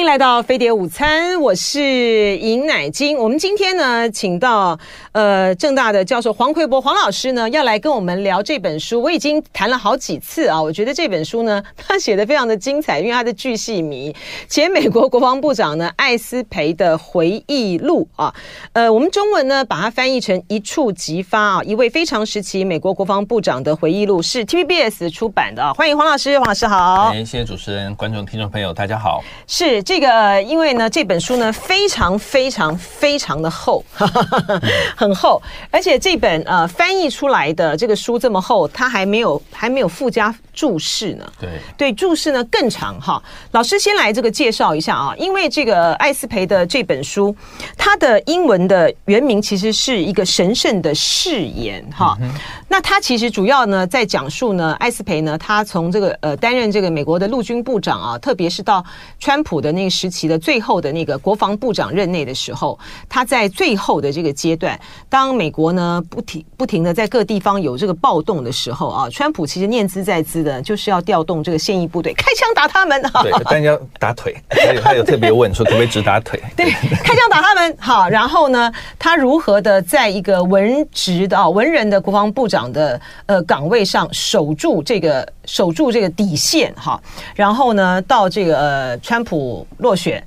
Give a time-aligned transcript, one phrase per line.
[0.00, 3.18] 欢迎来到飞碟午餐，我是尹乃金。
[3.18, 4.80] 我们今天呢，请到
[5.12, 9.02] 呃正大的教授黄奎博黄老师呢，要来跟我们聊这本书。
[9.02, 14.16] 我已经谈了好几次啊，我觉得这本书呢，他写的非常的精彩，因为他的巨细迷。
[14.48, 18.34] 前美国国防部长呢，艾斯培的回忆录啊，
[18.72, 25.74] 呃，我们中文呢把它翻译成一触即发啊，一位非常时期美国国防部长的回忆录，是 TVBS 出版的啊。
[25.74, 27.10] 欢迎黄老师，黄老师好。
[27.12, 29.22] 哎，谢谢主持人，观众、听众朋友，大家好。
[29.46, 33.84] 是这个，因为呢，这本书呢非常非常非常的厚，
[34.96, 41.32] 很厚，而且这本呃翻译出来的这个书这么厚，它还没有还没有附加注释呢。
[41.40, 43.22] 对对，注释呢更长哈。
[43.52, 47.34] 老师先来这个介绍一下啊，因为这个艾斯培的这本书，
[47.76, 52.16] 它的英文的原名其实是一个神圣的誓言哈。
[52.20, 52.30] 嗯、
[52.68, 58.84] 那它其实主要呢在讲述呢，艾斯培呢他从这个呃担任这个美国的陆军部长啊，特别是到
[59.18, 59.42] 川。
[59.42, 73.02] 普的那个时期的最后的那个国防部长任内的时候，他在最后的这个阶段，当美国呢不停不停的在各地方有这个暴动的时候啊，川普其实念兹在兹的，就是要调动这个现役部队开枪打他们。
[73.22, 76.42] 对， 但要打腿，他有他有特别问说可不可以只打腿？
[76.56, 77.76] 对，开枪打他们。
[77.78, 86.98] 好，然后呢，他如何的在一个文职的啊文人的国防部长的呃岗位上守住这个守住这个底线哈，
[87.34, 89.66] 然后呢，到这个呃川普。
[89.78, 90.22] 落选，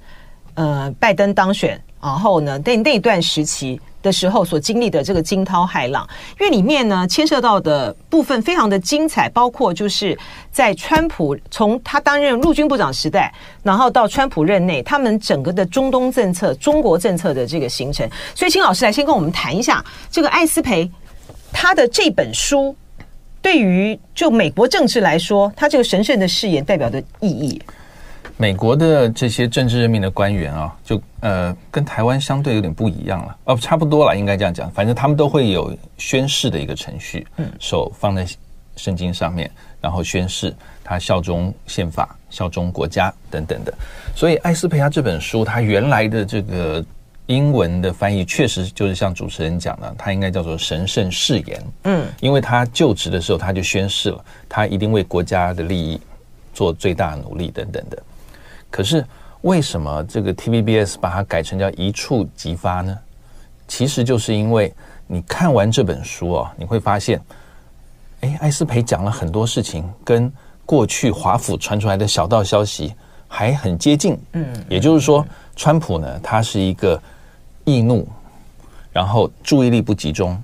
[0.56, 6.08] 呃，拜登当选，然后呢，那那段时期的时候所经历的这个惊涛骇浪，
[6.40, 10.16] 因为里面呢牵涉到的部分非常的精彩，包括就是
[10.52, 18.08] 在川普从他担任陆军部长时代，然后到川普任内，他们整个的中东政策、中国政策的这个形成。
[18.36, 20.88] 所以，请老师来先跟我们谈一下这个艾斯培
[21.52, 22.76] 他的这本书，
[23.42, 27.62] 对于就美国政治来说，他这个神圣的誓言代表的意义。
[28.44, 34.70] 美国的这些政治任命的官员啊，就呃跟台湾相对有点不一样了哦，差不多了，应该这样讲。
[34.72, 38.28] 反正他们都会有宣誓的一个程序，嗯，手放在
[38.76, 39.50] 圣经上面，
[39.80, 43.74] 然后宣誓他效忠宪法、效忠国家等等的。
[44.14, 46.84] 所以艾斯培亚这本书，他原来的这个
[47.28, 55.98] 英文的翻译确实就是像主持人讲的，他应该叫做神圣誓言，嗯，因为他就职的时候他就宣誓了，他一定为国家的利益
[56.54, 58.04] 做最大努力等等的。
[58.74, 59.06] 可是
[59.42, 62.98] 为什么这个 TVBS 把它改成叫一触即发呢？
[63.68, 64.74] 其实就是因为
[65.06, 67.22] 你看完这本书哦，你会发现，
[68.22, 70.32] 哎，艾斯培讲了很多事情，跟
[70.66, 72.92] 过去华府传出来的小道消息
[73.28, 74.18] 还很接近。
[74.32, 75.24] 嗯，也就是说，
[75.56, 77.00] 川普呢，他是一个
[77.66, 78.08] 易怒，
[78.92, 80.42] 然后注意力不集中。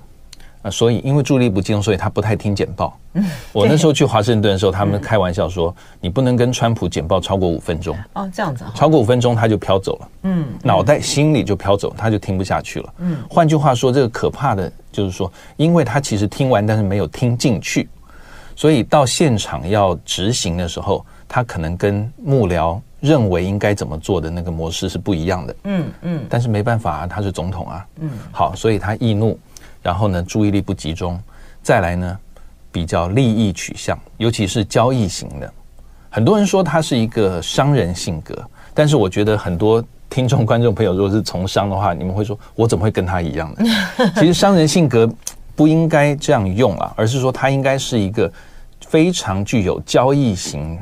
[0.62, 2.94] 啊，所以因为注意力不集中，所以他不太听简报。
[3.14, 7.96] 嗯， 我那时候去华盛顿的时候，他们开玩笑说，你不能跟川普简报超过五分钟。
[8.12, 8.64] 哦，这样子。
[8.74, 10.08] 超过五分钟他就飘走了。
[10.24, 12.94] 嗯，脑袋心里就飘走，他就听不下去了。
[12.98, 17.88] 嗯，换句话说，这个可怕的就是说，因为他其实听完，但是没有听进去，
[18.54, 25.56] 所以到现场要执行的时候，他可能跟幕僚认为应该怎么做的那个模式是不一样的。
[25.64, 27.86] 嗯嗯，但是没办法啊，他是总统啊。
[28.00, 29.38] 嗯，好，所以他易怒。
[29.82, 31.20] 然后呢，注意力不集中，
[31.62, 32.18] 再来呢，
[32.70, 35.52] 比较利益取向，尤其是交易型的。
[36.10, 38.36] 很多人说他是一个商人性格，
[38.74, 43.64] 但是我觉得很多听众、观众朋友，如果是从商的话，你们会说，我怎么会跟他一样呢？
[44.16, 45.08] 其实商人性格
[45.54, 48.30] 不应该这样用啊，而是说他应该是一个
[48.86, 50.78] 非常具有交易型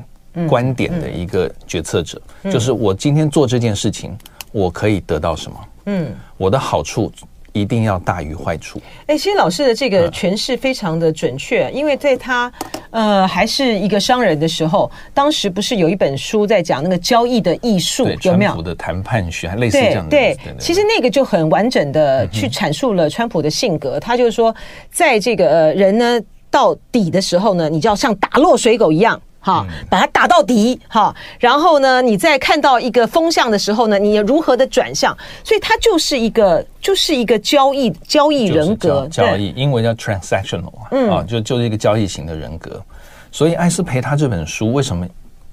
[0.48, 4.16] 观点的一个决策者，就是我今天做这件事情，
[4.50, 5.58] 我可以得到什么？
[5.86, 7.12] 嗯，我的好处。
[7.58, 8.80] 一定要大于坏处。
[9.06, 12.50] 哎，其实老师的这个诠释非常的准确，因为在他
[12.90, 18.50] 呃还是一个商人的时候，当时不是有一本书在讲那个交易的艺术，有没有？
[18.50, 20.10] 川普的谈判学还类似这样的。
[20.10, 23.98] 对，其实那个就很完整的去阐述了川普的性格。
[23.98, 24.54] 他就是说，
[24.90, 26.20] 在这个人呢
[26.50, 29.20] 到底的时候呢，你就要像打落水狗一样。
[29.40, 30.78] 好，把它打到底。
[30.88, 35.16] 好，然后呢，你在看到一个风向的时候呢，你如何的转向？
[35.44, 39.06] 所以它就是一个，就是一个交易交易人格。
[39.10, 42.82] 交易英文叫 transactional，嗯，啊，就就是一个交易型的人格。
[43.30, 45.06] 所以艾斯培他这本书为什么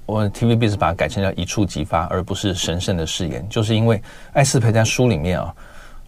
[0.04, 3.46] 我 TVB 是把它改成叫一触即发，而不是神圣的誓言？
[3.48, 5.54] 就是因为艾斯培在书里面啊，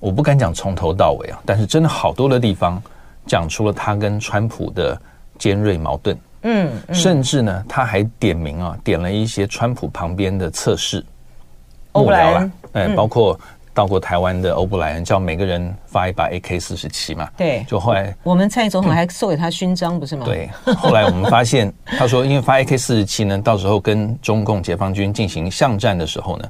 [0.01, 2.83] 我不敢讲从头到尾啊，但是真的好多的地方
[3.27, 5.01] 讲出了他跟川普的
[5.39, 6.19] 尖锐矛盾。
[6.43, 11.05] 嗯，嗯，甚至呢，他还点名啊，点了一些川普旁边的侧室
[11.93, 13.39] 幕僚了，哎，包括
[13.75, 17.29] 到过台湾的欧布莱恩，叫每个人发一把 AK 四十七嘛。
[17.37, 20.25] 对，就后来我们蔡总统还送给他勋章，不是吗？
[20.25, 26.49] 对，后来我们发现，他说因为发 AK 四十七呢，到时候跟中共解放军进行巷战的时候呢，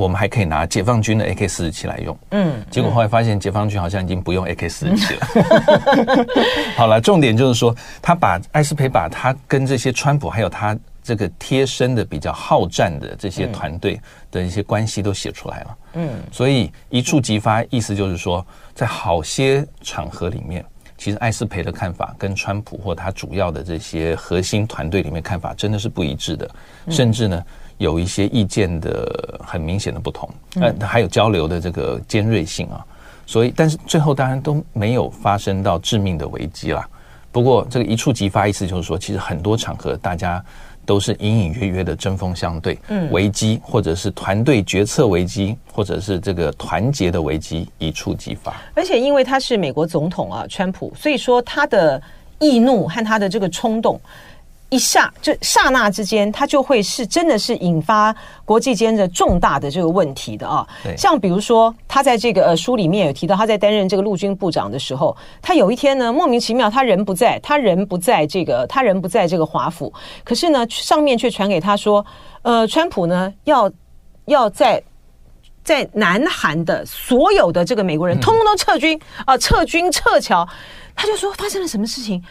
[0.00, 2.18] 我们还可以拿解放军的 AK 四十七来用。
[2.30, 5.28] 嗯，结果后来发现解放军好像已经不用 AK 四十七了。
[5.34, 6.26] 嗯、
[6.74, 14.00] 好了，重点就是说，他把艾斯培把他跟这些川普还有他这个贴身的比较好战的这些团队
[14.30, 15.78] 的一些关系都写出来了。
[15.94, 18.44] 嗯，所以一触即发，意思就是说，
[18.74, 20.64] 在好些场合里面，
[20.96, 26.50] 其实艾斯培的看法跟川普或他主要的这些核心团队里面看法真的是不一致的，
[26.88, 27.44] 甚至呢。
[27.80, 30.28] 有一些意见的很明显的不同，
[30.60, 32.84] 呃，还有交流的这个尖锐性啊，
[33.24, 36.86] 所以，但是最后当然都没有发生到致命的危机啦。
[37.32, 40.44] 不过这个一触即发，意思就是说，其实很多场合大家
[40.84, 48.54] 都是隐隐约约的针锋相对，嗯，危机或者是团队决策危机，或者是这个团结的危机，一触即发。
[48.74, 52.02] 而且因为他是美国总统啊，川普，所以说他的
[52.38, 53.98] 易怒和他的这个冲动。
[54.70, 58.14] 一下就刹那之间，他就会是真的是引发
[58.44, 60.66] 国际间的重大的这个问题的啊。
[60.96, 69.92] 像比如说，他在这个呃书里面有提到，他在担任这个陆军部长的时候，他有一天呢莫名其妙，他人不在，他人不在这个，他人不在这个华府，
[70.24, 72.04] 可是呢上面却传给他说，
[72.42, 73.70] 呃，川普呢要
[74.26, 74.80] 要在
[75.64, 80.48] 在南韩的所有的这个美国人通通都撤军啊，撤军撤侨，
[80.94, 82.22] 他就说发生了什么事情，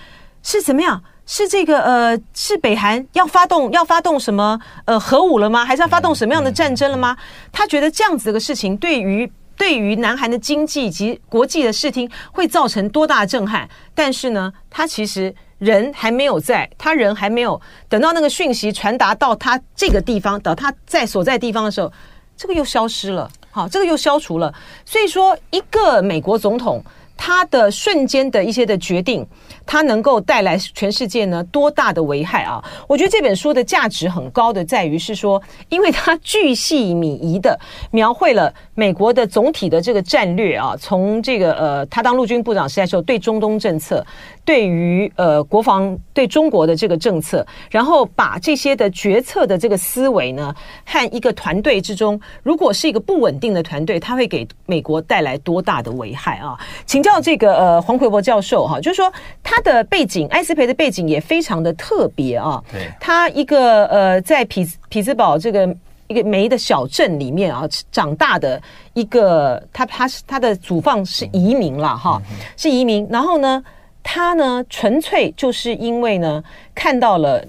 [0.43, 1.01] 是怎么样？
[1.31, 5.63] 是这个呃，是北韩要发动要发动什么呃核武了吗？
[5.63, 7.15] 还是要发动什么样的战争了吗？
[7.51, 13.69] 他觉得这样子的事情对于对于南韩的经济以及国际的视听会造成多大的震撼？
[13.93, 21.93] 但是呢，他其实人还没有在，他人还没有等到那个讯息传达到他这个地方，到他在所在地方的时候，
[22.35, 24.51] 这个又消失了，好，这个又消除了。
[24.83, 26.83] 所以说，一个美国总统
[27.15, 29.27] 他的瞬间的一些的决定。
[29.71, 32.59] 它能够带来全世界呢多大的危害啊？
[32.87, 35.39] 我觉得这本书的价值很高的在于是说，
[35.69, 37.55] 因为它巨细靡遗的
[37.91, 44.03] 描绘了美国的总体的这个战略啊，从这个呃，他当陆军部长时代时候对中东政策，
[44.43, 50.53] 对于呃国防对中国的这个政策，然后把这些的决策的这个思维呢，
[50.85, 56.57] 和一个团队之中，如果是一个不稳定的团队，它会给美国带来多大的危害啊？
[56.85, 59.59] 请教这个呃黄奎博教授哈，就是说他。
[59.61, 62.63] 的背景，艾斯培的背景也非常的特别啊。
[62.71, 65.75] 对，他一个呃，在匹匹兹堡这个
[66.07, 68.59] 一个煤的小镇里面啊长大的
[68.93, 72.21] 一个，他他是他的祖放是移民了哈，
[72.55, 73.05] 是移民。
[73.11, 73.61] 然后呢，
[74.11, 77.45] 他呢纯粹就是因为呢看到了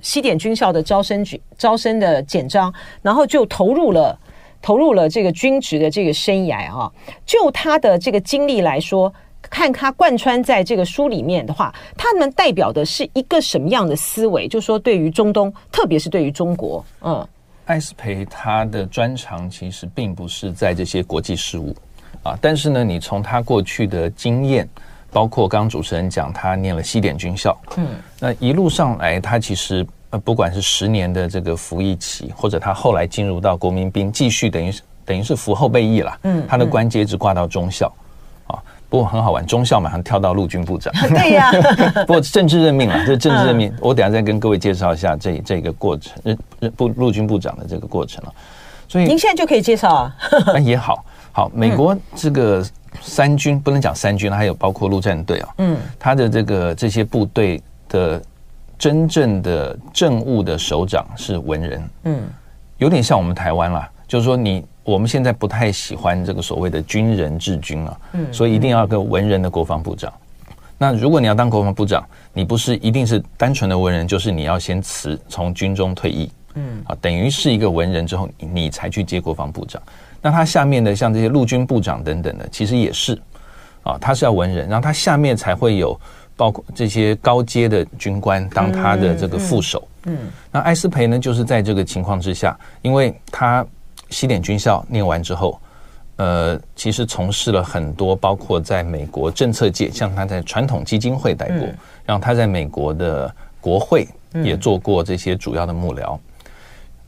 [0.00, 2.72] 西点军校的招生举招生的简章，
[3.02, 4.16] 然后就投入了
[4.62, 6.88] 投入了这个军职的这个生涯啊。
[7.26, 9.12] 就他的这个经历来说。
[9.50, 14.48] 看他贯穿在这个书里面的话，他们代表的是一个什么样的思维？
[14.48, 17.28] 就说，对于中东，特别是对于中国，嗯，
[17.66, 21.76] 艾斯培他的专长其实并不是在这些国际事务
[22.22, 24.66] 啊，但是呢，你从他过去的经验，
[25.14, 27.86] 包括刚刚主持人讲他念了西点军校，嗯，
[28.18, 34.74] 那一路上来，他其实呃，不管是十年的这个服役期，或者他后来进入到国民兵，继续等于
[35.04, 37.90] 等于是服后备役了，嗯，他的官阶一直挂到中校。
[38.90, 40.92] 不过很好玩，中校马上跳到陆军部长。
[41.10, 41.50] 对呀，
[42.06, 43.72] 不过政治任命了，这是政治任命。
[43.80, 46.12] 我等下再跟各位介绍一下这这个过程，
[46.60, 48.32] 任部陆军部长的这个过程了。
[48.86, 50.16] 所以您现在就可以介绍啊。
[50.46, 52.64] 那 也好，好，美国这个
[53.00, 55.54] 三军不能讲三军，还有包括陆战队啊。
[55.58, 58.22] 嗯，他的这个这些部队的
[58.78, 61.90] 真正的政务的首长是文人。
[62.04, 62.22] 嗯，
[62.78, 64.64] 有点像我们台湾啦，就是说你。
[64.84, 70.12] 我们现在不太喜欢这个所谓的军人治军啊，嗯，所以一定要个文人的国防部长。
[70.76, 79.80] 那如果你要当国防部长，你不是一定是单纯的文人，就是你要先辞从军中退役，嗯，啊，等于是一个文人之后，你才去接国防部长。
[80.20, 83.20] 那他下面的像这些陆军部长等等的，其实也是
[83.82, 85.98] 啊，他是要文人，然后他下面才会有
[86.36, 90.16] 包括这些高阶的军官当他的这个副手，嗯，
[90.50, 93.64] 那艾斯培呢，就是在这个情况之下，因为他。
[94.10, 95.58] 西点军校念完之后，
[96.16, 104.06] 呃，其实从事了很多，包括在美国政策界，像他在传统基金会待过，嗯、然后他在美国的国会
[104.44, 106.00] 也做过这些主要的幕僚。
[106.00, 106.18] 然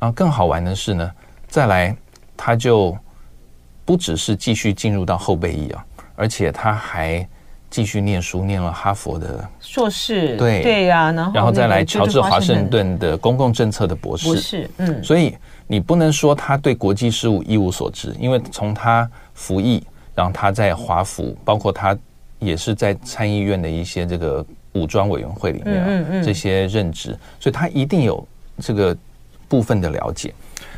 [0.01, 1.11] 后更好玩的是呢，
[1.49, 1.97] 再来
[2.37, 2.97] 他就
[3.85, 5.85] 不只是继续进入到后备役啊，
[6.15, 7.27] 而且他还
[7.71, 15.37] 继续念书，念了哈佛的硕士，对对呀，然后然后再来乔治华盛顿的公共政策的博士，博士，嗯，所以。
[15.69, 19.85] 你不能说他对国际事务一无所知，因为从他服役，
[20.15, 21.99] 然后他在华府，包括他
[22.39, 28.25] 也是在参议院的一些这个武装委员会里面啊，这些任职，所以他一定有
[28.61, 28.97] 这个
[29.49, 30.33] 部分的了解。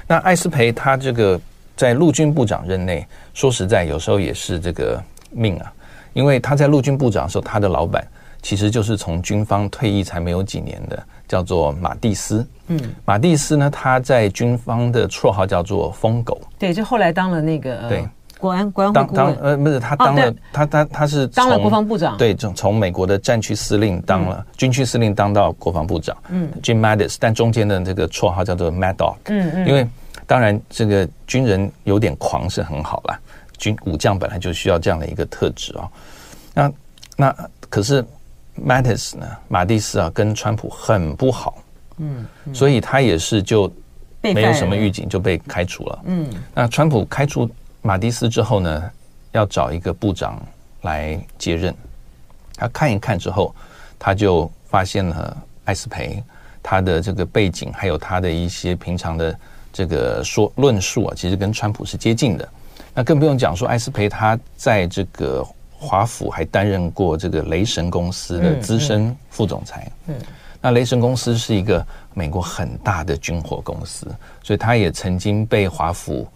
[0.07, 1.41] 那艾斯培他这个
[1.77, 5.73] 在陆军部长任内，说实在，有时候也是这个命啊，
[6.13, 8.07] 因为他在陆军部长的时候，他的老板
[8.43, 12.47] 其实就是从军方退役才没有几年的，叫做马蒂斯。
[12.69, 16.41] 嗯，马蒂斯呢，他在军方的绰号叫做“疯狗”。
[16.59, 18.07] 对，就后来当了那个对。
[18.39, 22.17] 国安国安会当当呃不是他当了、哦、他他他是当了国防部长。
[22.17, 26.49] 对从从美国的战区司令当了、嗯、军区司令当到国防部长嗯。
[26.63, 29.69] Jim Mattis 但中间的这个绰号叫做 Mad Dog 嗯嗯。
[29.69, 29.87] 因为
[30.25, 33.19] 当然这个军人有点狂是很好啦
[33.57, 35.91] 军武将本来就需要这样的一个特质啊、哦、
[36.55, 36.73] 那
[37.17, 38.05] 那可是
[38.65, 41.59] Mattis 呢马蒂斯啊跟川普很不好。
[41.97, 42.55] 嗯，嗯。
[42.55, 43.69] 所以他也是就
[44.21, 45.99] 没有什么预警就被开除了。
[46.05, 46.29] 嗯。
[46.55, 47.51] 那川普开除。
[47.89, 48.91] 马蒂斯之后呢，
[49.33, 50.39] 要找一个部长
[50.83, 51.75] 来接任。
[52.55, 53.55] 他看一看之后，
[53.99, 56.23] 他就发现了艾斯培
[56.63, 59.35] 他的这个背景，还有他的一些平常的
[59.73, 62.47] 这个说论述啊，其实跟川普是接近的。
[62.93, 65.43] 那更不用讲说，艾斯培他在这个
[65.73, 69.91] 华府还担任过这个雷神公司的资深副总裁。
[70.09, 70.15] 嗯，
[70.61, 76.29] 那雷神公司是一个美国很大的军火公司，所以他也曾经被华府。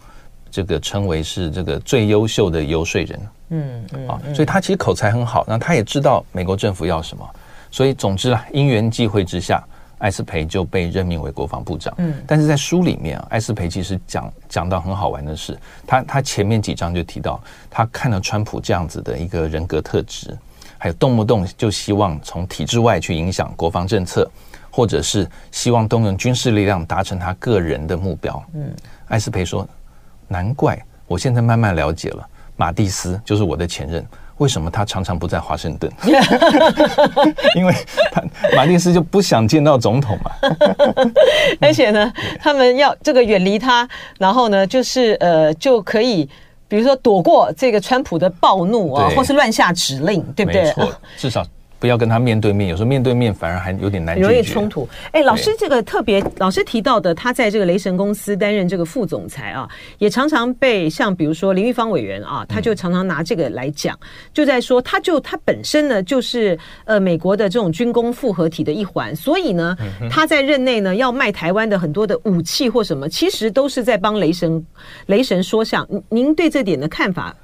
[0.53, 3.19] 这个称为是这个最优秀的游说人，
[3.49, 7.27] 嗯嗯啊，所以他其实口才很好，那他也知道美国政府要什么，
[7.71, 9.63] 所以总之啊，因缘际会之下，
[9.97, 11.91] 艾斯培就被任命为国防部长。
[11.97, 15.57] 嗯，但是在书里面啊，艾斯培其实讲讲到很好玩的事，
[15.87, 20.37] 他他前面几章就提到，他看到川普这样子的一个人格特质，
[20.77, 24.29] 还有动不动就希望从体制外去影响国防政策，
[24.69, 28.43] 或者是希望动用军事力量达成他个人的目标。
[28.53, 28.71] 嗯，
[29.07, 29.67] 艾斯培说。
[30.33, 30.75] 难怪
[31.05, 34.03] 我现在慢慢了解了，马蒂斯就是我的前任，
[34.39, 35.91] 为什么他常常不在华盛顿？
[37.55, 37.71] 因为
[38.11, 38.23] 他
[38.55, 40.31] 马蒂斯就不想见到总统嘛。
[41.61, 42.11] 而且呢，
[42.41, 43.87] 他们要这个远离他，
[44.17, 46.27] 然后呢，就是呃，就可以
[46.67, 50.63] 比如说躲过这个川普的暴怒啊，或是乱下指令，对不对？
[50.63, 51.45] 没错，至少。
[51.83, 54.87] 不要跟他面对面，有时候面对面反而还有点难，容易冲突。
[55.11, 69.75] 哎，老师，这个特别老师提到的，他在这个雷神公司担任这个副总裁啊，也常常被像比如说林玉芳委员啊，他就常常拿这个来讲，嗯、就在说，他就他本身呢就是呃美国的这种军工复合体的一环，所以呢，
[70.09, 74.65] 他在任内呢要卖台湾的很多的武器或什么，其实都是在帮雷神
[75.07, 75.85] 雷神说项。
[76.07, 77.35] 您对这点的看法？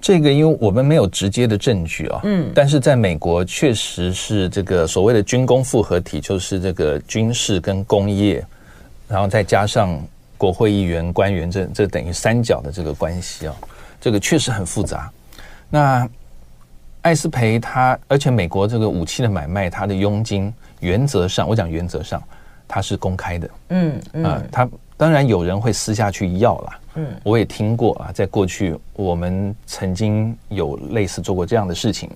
[0.00, 8.44] 这个因为我们没有直接的证据啊，嗯，但是在美国确实是这个所谓的军工复合体，就是这个军事跟工业，
[9.08, 10.00] 然后再加上
[10.38, 13.54] 国会议员、官员，这这等于三角的这个关系啊，
[14.00, 15.10] 这个确实很复杂。
[15.70, 16.08] 那
[17.02, 22.22] 艾斯培他，而且美国这个武器的买卖，他的佣金原则上，我讲原则上，
[22.68, 26.78] 它是公开的，嗯嗯，啊，他当然有人会私下去要啦。
[26.96, 32.10] 嗯，我也听过啊，在过去我们曾经有类似做过这样的事情，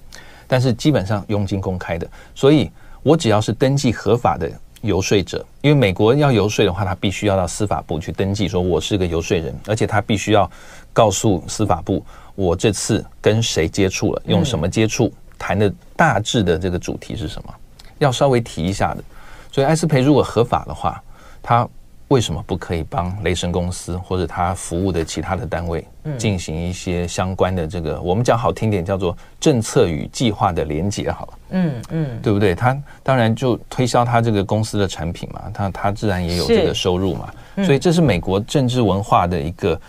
[0.47, 2.71] 但是基本上佣金公开的，所以
[3.03, 10.51] 我只要是登记合法的游说者，因为美国要游说的话，他必须要到司法部去登记，说我是个游说人，而且他必须要
[10.93, 17.55] 告诉司法部我这次跟谁接触了，用什么接触，谈的大致的这个主题是什么，
[17.99, 19.05] 要稍微提一下的。
[19.53, 21.03] 所以艾斯培如果合法的话，
[21.43, 21.69] 他。
[22.11, 25.87] 为什么不可以帮雷神公司或者他服务的其他的单位
[26.19, 27.95] 进行一些相关的这个？
[27.99, 31.33] 嗯、我们讲好听点叫做政策与计划的连结好了。
[31.51, 32.53] 嗯嗯，对不对？
[32.53, 37.33] 他当然就推销他这个公司的产品嘛，他他自然也有这个收入嘛。
[37.55, 39.81] 嗯、所以这是美国政治文化的一个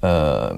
[0.00, 0.54] 呃，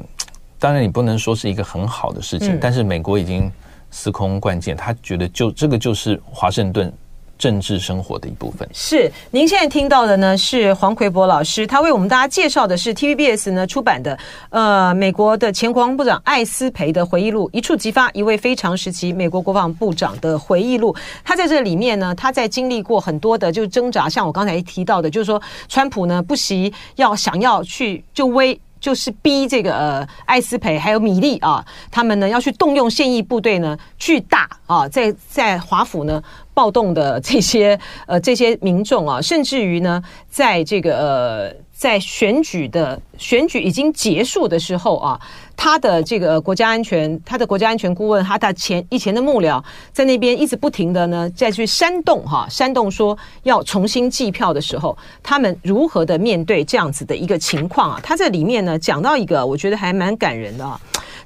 [0.58, 3.48] 当然你不能说是一个很好的事情，嗯、但是美国已经
[3.88, 6.92] 司空惯见惯，他觉得就这个就是华盛顿。
[7.38, 8.68] 政治生活的一部分。
[8.72, 14.18] 是，您现在听到的呢是黄奎博老师，他为我们大家介绍的是 TVBS 呢出版的
[14.50, 20.92] 呃美国的前国防部长艾斯培的回忆录《一触即发：一位非常时期美国国防部长的回忆录》。
[21.24, 28.58] 他在这里面呢，他在经历过很多的就挣扎，像我刚才提到的，就是说川普呢不惜要想要去就威。
[28.84, 36.22] 就是逼这个呃艾斯培还有米利啊，他们呢要去动用现役部队呢去打啊，在在华府呢
[36.52, 41.64] 暴动的这些呃这些民众啊，甚至于呢在这个呃。
[41.76, 45.20] 在选举的选举已经结束的时候啊，
[45.56, 58.00] 他的这个国家安全，他的国家安全顾问，他的前以前的幕僚，在那边一直不停的呢，再去煽动哈，煽动说要重新计票的时候，他们如何的面对这样子的一个情况啊？
[58.02, 60.78] 他在里面呢讲到一个，我觉得还蛮感人的啊。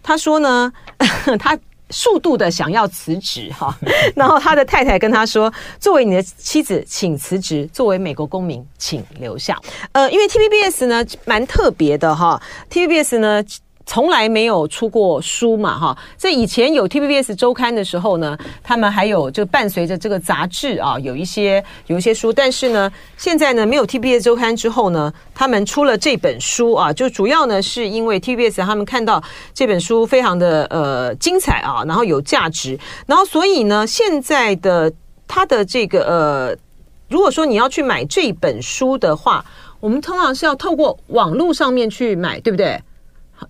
[0.03, 0.73] 他说呢，
[1.39, 1.59] 他
[1.91, 3.77] 数度的想要辞职哈，
[4.15, 9.59] 然后他的太太跟他说：“作为你的妻子，请辞职；作为美国公民，请留下。”
[9.93, 13.43] 呃，因为 TVBS 呢蛮特别的哈，TVBS 呢。
[13.89, 34.93] 从来没有出过书嘛，哈，在以前有 TVBS 周刊的时候呢，他们还有就伴随着这个杂志啊，有一些有一些书，但是呢，现在呢没有 TVBS 周刊之后呢，他们出了这本书啊，就主要呢是因为 TVBS 他们看到这本书非常的呃精彩啊，然后有价值，然后所以呢，现在的
[35.27, 36.57] 他的这个呃，
[37.09, 39.43] 如果说你要去买这本书的话，
[39.81, 42.79] 我们通常是要透过网络上面去买，对不对？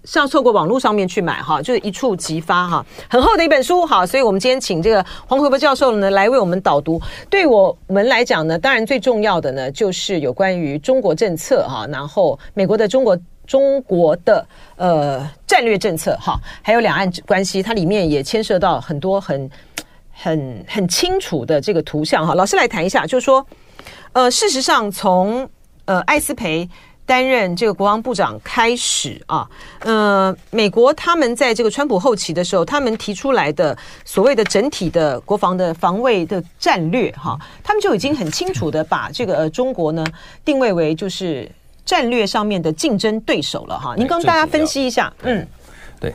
[0.05, 7.01] 是要透过网络上面去买哈，就是一触即发哈，很厚的一本书哈，所以我们今天请这个黄奎博教授呢来为我们导读。
[7.31, 19.51] 对我们来讲呢，当然最重要的呢就是有关于中国政策哈，然后美国的中国中国的呃战略政策哈，还有两岸关系，它里面也牵涉到很多很
[20.13, 22.35] 很很清楚的这个图像哈。
[22.35, 23.47] 老师来谈一下，就是说
[24.13, 25.49] 呃，事实上从
[25.87, 26.69] 呃艾斯培。
[27.09, 29.49] 担任这个国防部长开始啊，
[29.79, 33.75] 呃，美国他们在这个川普后期的时候，他们提出来的
[34.05, 40.07] 所谓的整体的国防的防卫的战略哈，他们就已经很清楚的把这个呃中国呢
[40.45, 41.51] 定位为就是
[41.87, 43.95] 战略上面的竞争对手了哈。
[43.97, 45.49] 您跟大家分析一下，嗯，
[45.99, 46.13] 对。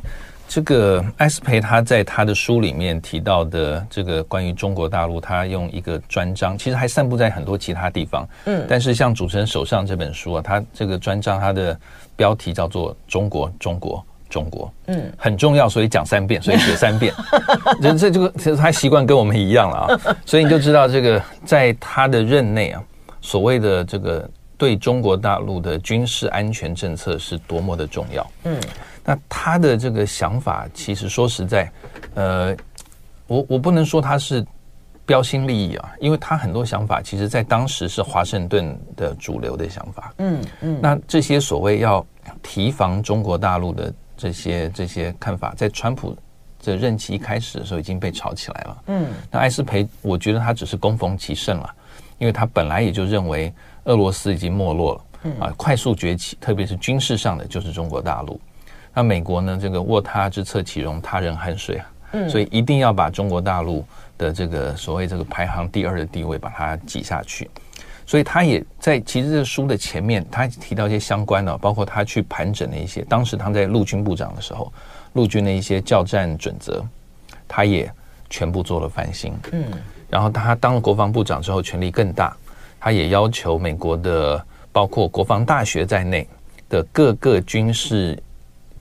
[0.47, 8.27] 这个艾斯培他在他的书里面提到的这个关于中国大陆，他用一个专章，其实还散布在很多其他地方。
[8.45, 11.75] 嗯，但是像主持人手上这本书啊，他这个专章它的
[12.15, 17.11] 标题叫做“中国，中国，中国”，嗯，很重要，所以讲三遍，所以写三遍。
[17.81, 22.83] 这这个其实他习惯跟我们一样了啊，所以你就知道这个在他的任内啊，
[23.21, 28.31] 所谓的这个对中国大陆的军事安全政策是多么的重要。
[28.43, 28.55] 嗯。
[29.03, 31.71] 那他的这个想法，其实说实在，
[32.15, 32.55] 呃，
[33.27, 34.45] 我我不能说他是
[35.05, 40.13] 标新立异啊，因为他很多想法，其实在当时是华盛顿的主流的想法。
[40.19, 40.79] 嗯嗯。
[40.81, 42.05] 那这些所谓要
[42.41, 46.15] 提防中国大陆的这些这些看法，在川普
[46.57, 48.83] 这任期一开始的时候已经被炒起来了。
[48.87, 49.07] 嗯。
[49.29, 51.69] 那艾斯培，我觉得他只是攻逢其胜了，
[52.19, 58.39] 因为他本来也就认为俄罗斯已经没落了，嗯啊，快速崛起，特别是军事上的就是中国大陆。
[58.93, 59.57] 那美国呢？
[59.59, 61.91] 这个卧榻之侧岂容他人酣睡啊？
[62.11, 63.83] 嗯，所以一定要把中国大陆
[64.19, 67.49] 的这个所谓这个排行第二的地位把它挤下去。
[68.05, 74.71] 所以他也在其实这个书的前面，他提到一些相关的，包括他去盘整的一些，当时他在陆军部长的时候，
[75.13, 76.85] 陆军的一些教战准则，
[77.47, 77.91] 他也
[78.29, 79.33] 全部做了翻新。
[79.53, 79.63] 嗯，
[80.07, 82.35] 然后他当了国防部长之后，权力更大，
[82.79, 86.27] 他也要求美国的包括国防大学在内
[86.69, 88.21] 的各个军事。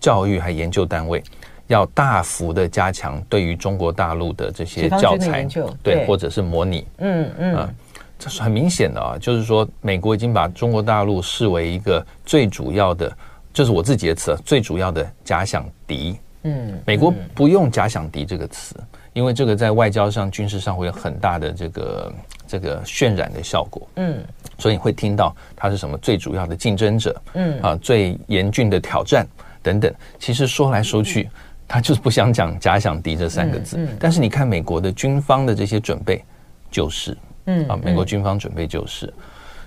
[0.02, 1.22] 教育还研究单位
[1.68, 7.74] 要大幅的加强对于中国大陆的这些教材，对，对或者是模拟，嗯嗯、呃，
[8.18, 13.08] 这是很明显的啊，就是说美国已经把中国大陆视为一个最主要的，
[13.54, 16.18] 这、就是我自己的词，最主要的假想敌。
[16.42, 18.74] 嗯，美国不用假想敌这个词，
[19.12, 22.12] 因为这个在外交上、军事上会有很大的这个
[22.48, 23.88] 这个渲染的效果。
[23.94, 24.18] 嗯，
[24.58, 29.24] 所以你会听到它是什么最主要的竞争者，嗯啊，最严峻的挑战。
[29.62, 31.30] 等等，其实说来说去，
[31.68, 33.78] 他就是不想讲“假想敌”这三个字。
[33.98, 36.22] 但是你看美国的军方的这些准备，
[36.70, 39.06] 就是，嗯啊，美国军方准备就是。
[39.06, 39.22] 嗯、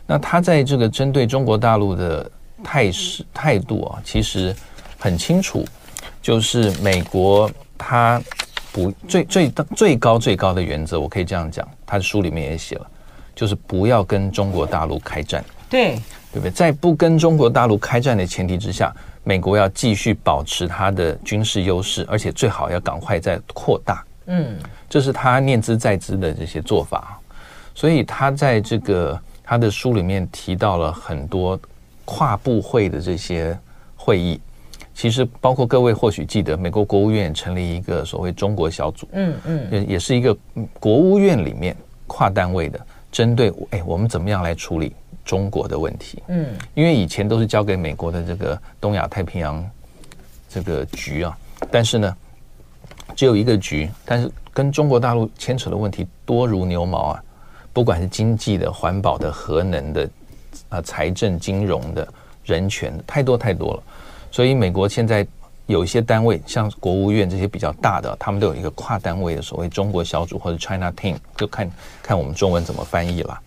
[0.05, 2.29] 那他在这个针对中国大陆的
[2.63, 4.55] 态势态度啊，其实
[4.99, 5.65] 很清楚，
[6.21, 8.21] 就是美国他
[8.71, 12.87] 不最最最高最高的原则，我可以这样讲，他的书里面也写了，
[13.33, 15.43] 就是不要跟中国大陆开战。
[15.69, 15.95] 对，
[16.31, 16.51] 对不对？
[16.51, 18.93] 在不跟中国大陆开战的前提之下。
[19.25, 24.05] 美国要继续保持它的军事优势，而且最好要赶快再扩大。
[24.27, 24.55] 嗯，
[24.87, 27.19] 这是他念兹在兹的这些做法。
[27.73, 31.59] 所以他在这个他的书里面提到了很多
[32.05, 33.57] 跨部会的这些
[33.95, 34.39] 会议。
[34.93, 39.07] 其实包括各位或许记得，美国国务院成立一个所谓中国小组。
[39.11, 40.37] 嗯嗯，也也是一个
[40.79, 41.75] 国务院里面
[42.07, 42.79] 跨单位的，
[43.11, 44.95] 针对哎我们怎么样来处理。
[45.25, 49.67] 中国的问题，嗯，因为以前都是交给美国的这个东亚太平洋
[50.47, 51.35] 这个局啊，
[51.71, 52.15] 但是呢，
[53.15, 57.23] 只有一个局，但是跟中国大陆牵扯的问题多如牛毛啊，
[57.73, 60.09] 不管是经济的、环保的、核能的、
[60.69, 62.07] 啊财政、金融的、
[62.45, 63.83] 人权，太多太多了。
[64.31, 65.25] 所以美国现在
[65.65, 71.71] 有一些单位，像国务院这些比较大的，他们都有一个跨单位的所谓中国小组或者 China Team，就看
[72.03, 73.41] 看我们中文怎么翻译了。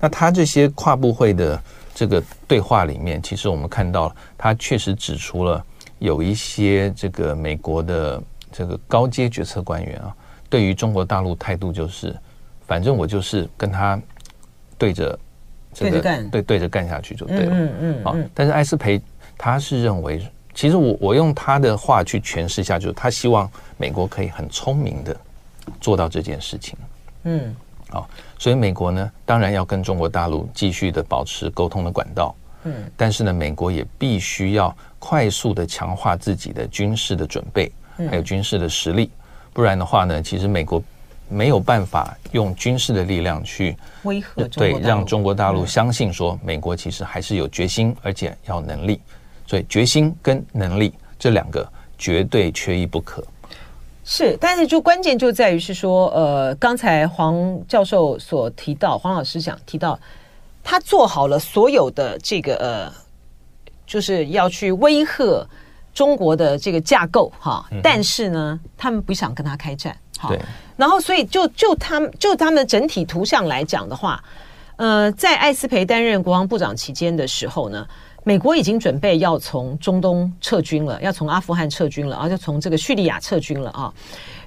[0.00, 1.60] 那他这些跨部会的
[1.94, 5.64] 这个对话里面，其实我们看到了，他确实指出了
[5.98, 10.14] 有一些这个美国的这个高阶决策官员啊，
[10.48, 12.16] 对于中国大陆态度就是，
[12.66, 14.00] 反正我就是跟他
[14.78, 15.18] 对着
[15.74, 17.50] 这个对对着干下去就对了。
[17.52, 18.04] 嗯嗯。
[18.04, 19.00] 好，但是艾斯培
[19.36, 25.16] 他是认为，其实我我用他的话去诠释一下，就是他希望美国可以很聪明的
[25.80, 26.78] 做到这件事情。
[27.24, 27.56] 嗯。
[27.90, 28.06] 好，
[28.38, 32.34] 所以美国呢，当然要跟中国大陆继续的保持沟通的管道。
[32.64, 32.90] 嗯。
[32.96, 37.70] 但是呢，美国也必须要快速的强化自己的军事的准备。
[38.08, 39.10] 还有军事的实力，
[39.52, 40.80] 不然的话呢，其实美国
[41.28, 49.00] 没有办法用军事的力量去威吓，对，让中国大陆相信说美国其实还是有决心，而且要能力。
[49.48, 53.20] 所以决心跟能力这两个绝对缺一不可。
[54.10, 60.00] 是，但是就关键就在于是说，呃，刚才黄教授所提到，黄老师讲提到，
[60.64, 62.90] 他做好了所有的这个呃，
[63.86, 65.46] 就是要去威吓。
[65.92, 70.32] 中国的这个架构哈，但是呢，他们不想跟他开战，好，
[70.76, 74.22] 然后所以就就他们就他们的整体图像来讲的话，
[74.76, 77.86] 呃，在艾斯培担任国防部长期间的时候呢。
[78.28, 83.90] 美国已经准备要从中东撤军了，要从阿富汗撤军了，而且从这个叙利亚撤军了啊。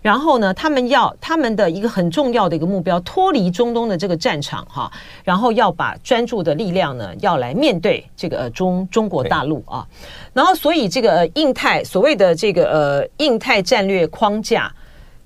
[0.03, 4.91] 然后呢，他们要他们的一个很重要的一个目标，脱离中东的这个战场哈，
[5.23, 9.83] 然后要把专注的力量呢，要来面对这个中中国大陆啊。
[10.31, 14.71] 然后，所以这个印太所谓的这个呃印太战略框架。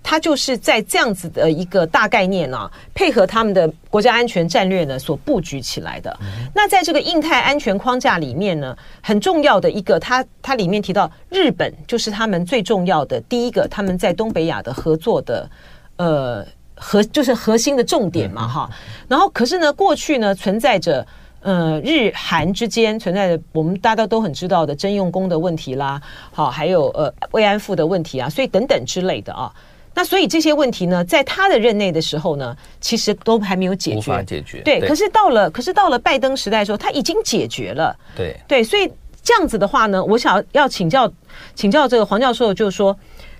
[0.07, 6.15] 它就是在这样子的一个大概念呢、啊，配合他们的国家安全战略呢所布局起来的。
[6.53, 15.49] 那在这个印太安全框架里面呢，很重要的一个，它它里面提到日本就是他们最重要的第一个，他们在东北亚的合作的
[15.95, 18.69] 呃核就是核心的重点嘛哈。
[19.07, 21.03] 然后可是呢，过去呢存在着
[21.41, 25.99] 呃日韩之间存在着我们大家都很知道的征用工的问题啦，
[26.31, 29.51] 好，还有呃慰安妇的问题啊，所以等等之类的啊。
[29.95, 34.59] 那所以这些问题呢，在他的任内的时候呢，其实都还没有解决，无法解决。
[34.59, 37.95] 对，对可是到了，可是到了拜登时代的时候，他已经解决了。
[38.13, 38.91] 对对，所以
[39.23, 41.11] 这样子的话呢，我想要请教
[41.55, 42.95] 请教这个黄教授，就是说，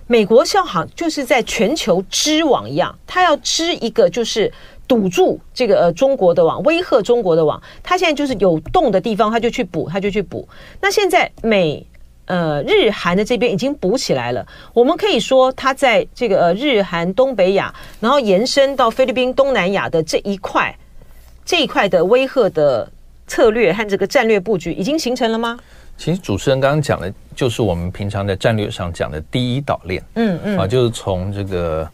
[0.06, 4.50] 美国像好就是在全球织网一样，他要织一个就是
[4.88, 7.62] 堵住这个呃中国的网，威吓中国的网。
[7.82, 10.48] 他现在就是有洞的地方，他就去补，他就去补。
[10.80, 11.86] 那现在美。
[12.26, 14.44] 呃，日韩的这边已经补起来了。
[14.72, 20.76] 我们可以说，它在这个呃日韩东北亚，然后延伸到菲律宾东南亚的这一块，
[21.44, 22.90] 这一块的威吓的
[23.28, 25.56] 策略和这个战略布局已经形成了吗？
[25.96, 30.02] 其实主持人刚刚讲的，就是我们平常在战略上讲的第一岛链。
[30.16, 31.88] 嗯嗯，啊，就是从这个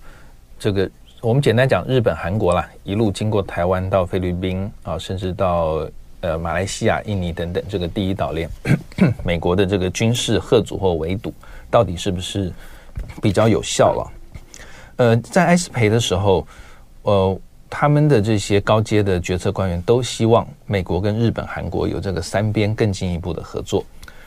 [0.59, 0.91] 这个，
[1.21, 5.87] 我们简单讲日本、韩国啦，一路经过台湾到菲律宾啊，甚至到。
[6.23, 8.49] 呃，马来西亚、印尼等等，这个第一岛链，
[9.25, 11.35] 美国的这个军事贺阻或围堵，
[11.69, 12.53] 到底是不是
[13.21, 14.13] 比较有效了？
[14.97, 16.47] 呃，在埃斯培的时候，
[17.03, 23.85] 呃，他们的这些高阶的决策官员都希望美国跟日本、韩国有这个三边更进一步的合作，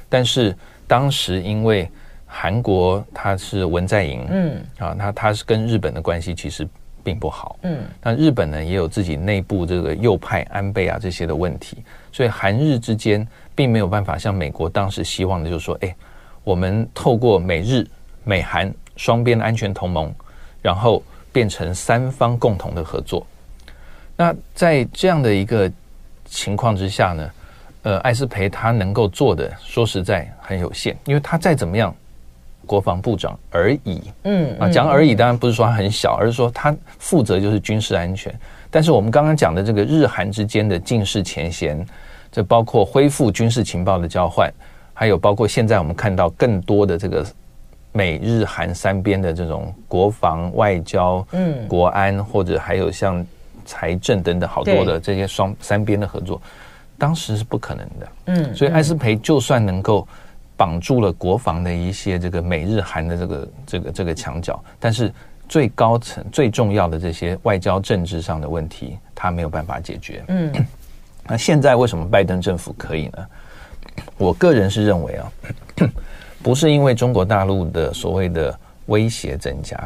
[0.09, 0.53] 但是
[0.87, 1.89] 当时因为
[2.25, 6.67] 韩国他是文在寅，嗯，啊，那他是跟日本的关系其实。
[7.05, 11.77] 并不好，嗯，那日本呢也有自己内部这个右派安倍啊这些的问题，
[12.11, 15.95] 所以韩日之间并没有办法像美国当时希望的，就是说，哎，
[16.43, 17.85] 我们透过美日
[18.23, 20.11] 美韩双边的安全同盟，
[20.63, 23.25] 然后变成三方共同的合作。
[24.17, 25.71] 那在这样的一个
[26.25, 27.31] 情况之下呢，
[27.83, 31.95] 呃，艾斯培他能够做的，说实在很有限，因为他再怎么样。
[32.65, 38.33] 国防部长而已，嗯啊，讲而已，当然不是说他很小，而是说他负责就是军事安全。
[38.69, 41.85] 但是我们刚刚讲的这个日韩之间的近视前嫌，
[42.31, 44.51] 这包括恢复军事情报的交换，
[44.93, 47.25] 还有包括现在我们看到更多的这个
[47.93, 53.25] 美日韩三边的这种国防、外交、嗯，国安，或者还有像
[53.65, 56.41] 财政等等好多的这些双三边的合作，
[56.97, 60.07] 当时是不可能的，嗯，所以艾斯培就算能够。
[60.57, 65.13] 绑住了国防的一些这个美日韩的这个这个这个墙角，但是
[65.47, 70.23] 最高层最重要的这些外交政治上的问题，他没有办法解决。
[70.27, 70.65] 嗯，
[71.27, 73.25] 那现在为什么拜登政府可以呢？
[74.17, 75.31] 我个人是认为啊，
[76.41, 79.77] 不是因为中国大陆的所谓的威胁增加，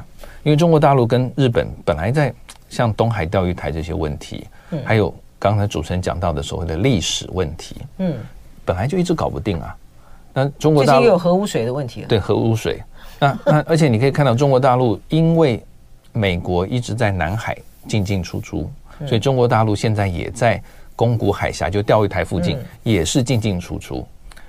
[0.44, 2.34] 因为中国大陆跟日本本来在
[2.70, 8.18] 像东海钓鱼台这些问题，嗯，还有刚才主持人讲到的所谓的历史问题，嗯，
[8.66, 9.76] 本来就一直搞不定啊。
[10.44, 12.08] 那中国大陆有核污水的问题了。
[12.08, 12.82] 对，核污水。
[13.20, 15.62] 那 那而且你可以看到，中国大陆因为
[16.14, 18.70] 美国一直在南海进进出出，
[19.06, 20.62] 所以中国大陆现在也在
[20.96, 24.08] 宫古海峡，就钓鱼台附近也是进进出出。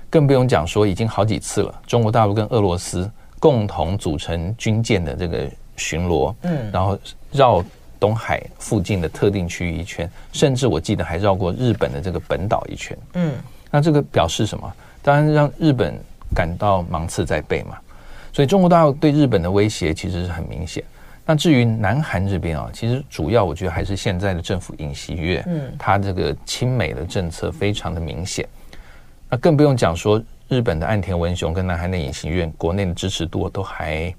[0.09, 6.97] 更不用讲说，已经好几次了，中国大陆跟俄罗斯共同组成军舰的这个巡逻，嗯，然后
[7.31, 7.63] 绕
[7.99, 13.33] 东海附近的特定区域一圈，甚至我记得还绕过日本的这个本岛一圈，嗯，
[13.69, 14.73] 那这个表示什么？
[15.01, 15.97] 当然让日本
[16.35, 17.77] 感到芒刺在背嘛。
[18.33, 20.83] 所以中国大陆对日本的威胁其实是很明显。
[21.25, 28.45] 那至于南韩这边啊，其实主要我觉得还是现在的政府尹锡悦，嗯，他这个亲美的政策非常的明显。
[29.29, 34.13] 那更不用讲说日本的岸田文雄跟南韩的尹锡悦，国内的支持度都还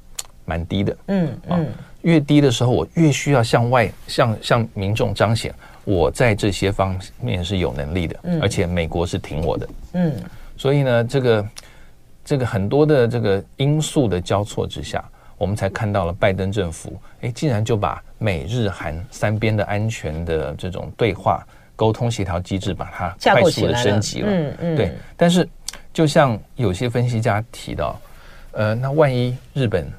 [0.45, 0.97] 蛮低的。
[1.09, 1.67] 嗯嗯，
[2.03, 5.53] 越低的时候，我越需要向外向向民众彰显
[5.85, 9.69] 我在这些方面是有能力的，而且美国是挺我的。
[9.95, 10.15] 嗯，
[10.63, 11.49] 所以呢，这个
[12.25, 15.05] 这个很多的这个因素的交错之下。
[15.37, 21.45] 我们才看到了拜登政府，哎，竟然就把美日韩三边的安全的这种对话、
[21.75, 24.29] 沟通协调机制，把它快速的升级了。
[24.31, 24.93] 嗯嗯，对。
[25.17, 25.49] 但是，
[25.93, 28.01] 就像有些分析家提到，
[28.53, 29.91] 呃，那万一日本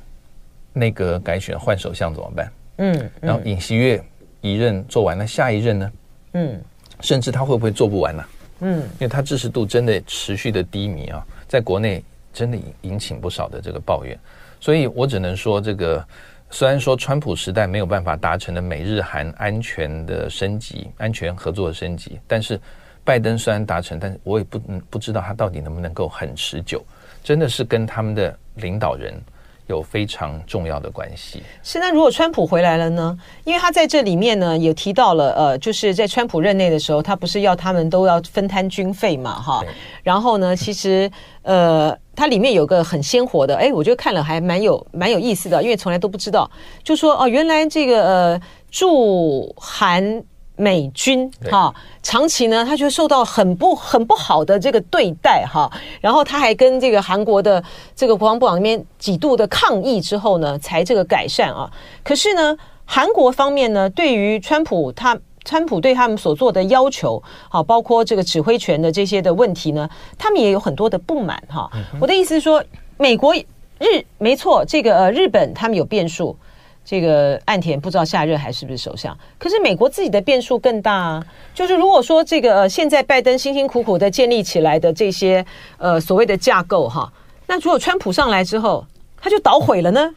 [0.72, 2.52] 内阁改选换首相怎么办？
[2.78, 4.02] 嗯，然后尹锡悦
[4.40, 5.92] 一任做完了，下一任呢？
[6.36, 6.62] 嗯，
[7.02, 8.24] 甚至他会不会做不完呢？
[8.64, 14.18] 嗯，因为他支持度真的持续的低迷啊，在国内真的引引起不少的这个抱怨。
[14.60, 16.04] 所以我只能说，这个
[16.50, 22.60] 虽然说川普时代没有办法达成的美日韩安全的升级、安全合作的升级，但是
[23.04, 26.82] 拜登虽然达成，但是我也不不知道他到底能不能够很持久，
[27.24, 29.14] 真的是跟他们的领导人。
[29.74, 31.42] 有非常重要的关系。
[31.64, 33.18] 是，那如果川普回来了呢？
[33.44, 39.64] 因为他在这里面呢，也提到了，呃，就是在川普任内的时候，他不是要他们都要分摊军费嘛，哈。
[40.04, 41.10] 然后呢，其实，
[41.42, 46.50] 呃，它里面有个很鲜活的，哎，我觉得看了还蛮有蛮有意思的，因为从来都不知道，
[46.84, 50.24] 就说哦，原来这个呃驻韩。
[50.64, 57.62] 美军哈，长期呢，他就受到很不很不好的这个对待哈，然后他还跟这个韩国的
[57.94, 61.70] 这个国防部长那边几度的抗议之后呢，才这个改善啊。
[62.02, 71.70] 可是呢，韩国方面呢，对于川普他川普对他们所做的要求，好，包括这个指挥权的这些的问题呢，他们也有很多的不满哈。
[72.00, 72.64] 我的意思是说，
[72.98, 76.38] 美国日没错，这个呃日本他们有变数。
[76.86, 81.26] 这个岸田不知道下任还是不是首相，可是美国自己的变数更大啊。
[81.54, 85.46] 就是如果说这个现在拜登辛辛苦苦的建立起来的这些
[85.78, 87.12] 呃所谓的架构哈，
[87.48, 88.86] 那如果川普上来之后
[89.20, 90.14] 他就捣毁了呢？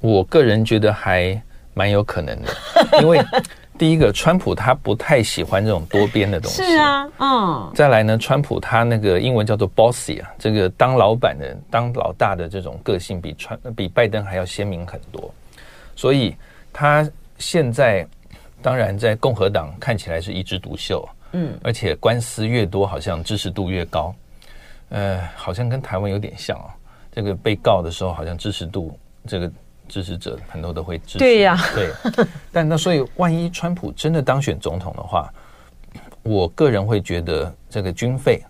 [0.00, 1.40] 我个人觉得还
[1.74, 2.48] 蛮有可能的，
[3.02, 3.22] 因为
[3.76, 7.72] 第一个川普他不太喜欢这种多边的东西，是啊，嗯。
[7.74, 15.30] 再来呢，川普他那个英文叫做 bossy 啊，这个当老板的、当老大的这种个性比川比拜登还要鲜明很多。
[15.96, 16.36] 所以
[16.72, 18.06] 他现在
[18.62, 24.14] 当然在共和党看起来是一枝独秀，嗯，而且官司越多，好像支持度越高，
[24.90, 26.68] 呃，好像跟台湾有点像哦。
[27.12, 29.50] 这个被告的时候，好像支持度这个
[29.88, 31.90] 支持者很多都会支持，对呀，对。
[32.52, 35.32] 但那所以，万一川普真的当选总统的话，
[36.22, 38.42] 我个人会觉得这个军费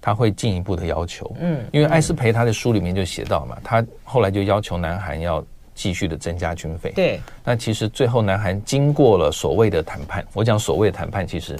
[0.00, 5.44] 他会进一步的要求，嗯，因为艾斯培他的书里面就写到嘛，他后来就要求南韩要。
[5.74, 7.20] 继续的增加军费，对。
[7.44, 11.58] 那其实最后南韩经过了所谓的谈判，我讲所谓的谈判，其实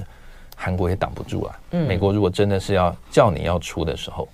[0.56, 1.58] 韩国也挡不住啊。
[1.72, 1.86] 嗯。
[1.88, 4.28] 美国如果真的是要叫你要出的时候，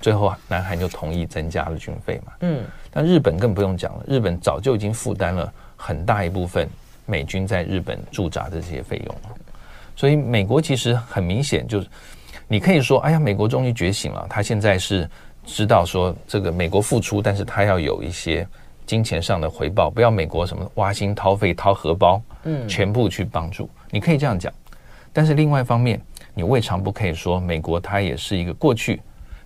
[0.00, 2.32] 最后南韩就同意增加了军费嘛。
[2.40, 2.62] 嗯。
[2.92, 6.68] 但日本更不用讲了，日本早就已经负担了很大一部分
[7.04, 9.36] 美军在日本驻扎的这些费用了。
[9.96, 11.88] 所以美国其实很明显就是，
[12.46, 15.10] 你可以说，哎呀，美国终于觉醒了，他现在是
[15.44, 18.46] 知道说这个美国付出，但是他要有一些。
[18.86, 24.52] 金钱上的回报，不要美国什么挖心掏肺掏荷包，嗯，全部去帮助，你可以这样讲。
[25.12, 26.00] 但是另外一方面，
[26.34, 29.00] 你未尝不可以说，美国它也是一个过去，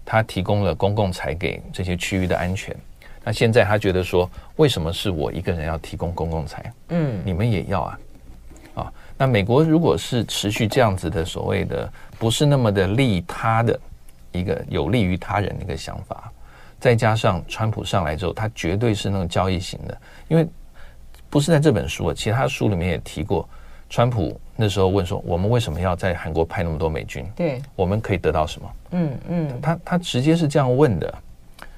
[0.05, 2.75] 它提供了公共财给这些区域的安全。
[3.23, 6.73] 那现在他觉得说，为什么是我一个人要提供公共财？
[6.89, 7.99] 嗯，你们也要啊，
[8.75, 13.79] 啊，那美国如果是持续这样子的所谓的不是那么的利他的
[14.33, 16.33] 一个有利于他人的一个想法。
[16.81, 20.47] 再加上川普上来之后，他绝对是那种交易型的，因为
[21.29, 23.49] 不是在这本书，其他书里面也提过，
[23.91, 27.25] 川普那时候问说：“我们为什么要在韩国派那么多美军？
[27.35, 31.15] 对，我们可以得到什么？”嗯嗯，他他直接是这样问的，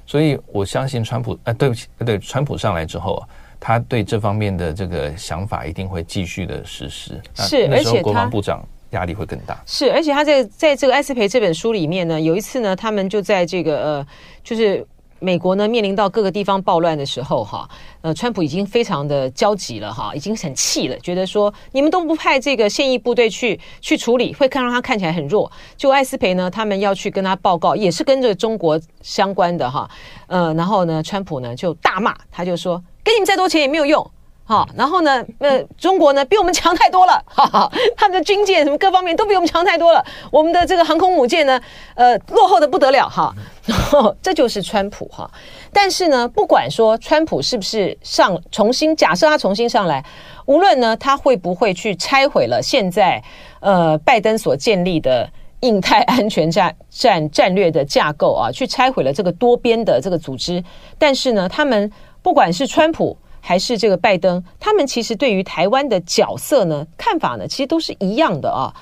[0.06, 3.22] 所以我相信川普，呃，对不起，对，川普上来之后，
[3.58, 7.20] 他对这方面的这个想法一定会继续的实施。
[7.34, 8.62] 是，那时候国防部长。
[8.90, 9.60] 压力会更大。
[9.66, 14.06] 是，而且他在在这个艾斯培这本书里面呢，有一次呢，他们就在这个呃，
[14.42, 14.86] 就是
[15.18, 17.68] 美国呢面临到各个地方暴乱的时候，哈，
[18.00, 25.50] 呃，川普已经非常的焦急了，哈，已经很气了，觉得说你们都不派这个现役部队去去处理，会看让他看起来很弱。
[25.76, 29.88] 就艾斯培呢，他们要去跟他报告，也是跟着中国相关的哈，
[30.26, 34.10] 呃，然后呢，川普呢就大骂，他就说，给你们再多钱也没有用。
[34.50, 40.04] 好，然后呢，呃，中国呢比我们强太多了， 哈哈，他们的军舰什么各方面都比我们强太多了。
[40.32, 41.60] 我们的这个航空母舰呢，
[41.94, 43.32] 呃，落后的不得了，哈。
[43.64, 45.30] 然后这就是川普哈。
[45.72, 50.04] 但是呢，不管说川普是不是上重新，假设他重新上来，
[50.46, 53.22] 无论呢他会不会去拆毁了现在
[53.60, 60.60] 呃拜登所建立的印太安全战战战略的架构啊，去拆毁了这个多边的这个组织，
[60.98, 61.88] 但是呢，他们
[62.20, 63.16] 不管是川普。
[63.40, 68.72] 还是这个拜登，他们其实对于台湾的角色呢，看法呢，其实都是一样的啊。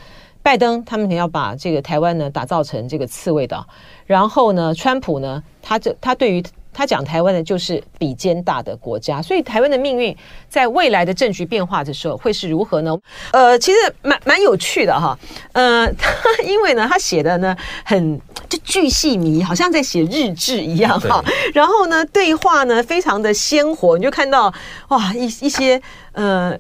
[0.42, 3.66] 拜登他们要把这个台湾呢打造成这个刺猬岛，
[4.06, 6.42] 然后呢，川普呢，他这他对于。
[6.72, 10.16] 他讲台湾的就是比肩大的国家，所以台湾的命运
[10.48, 12.96] 在未来的政局变化的时候会是如何呢？
[13.32, 15.18] 呃，其实蛮蛮有趣的哈。
[15.52, 16.10] 呃，他
[16.44, 21.24] 因为呢，他写的呢很就巨细靡，好像在写日志一样哈。
[21.52, 24.52] 然后呢，对话呢非常的鲜活，你就看到
[24.88, 25.80] 哇一一些
[26.12, 26.58] 呃。